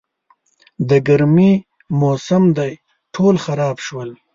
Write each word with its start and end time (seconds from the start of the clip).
د 0.89 0.91
ګرمي 1.07 1.53
موسم 1.99 2.43
دی، 2.57 2.71
ټول 3.13 3.35
خراب 3.45 3.77
شول. 3.85 4.09